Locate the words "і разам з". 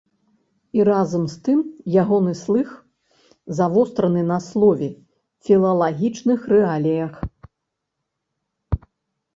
0.77-1.41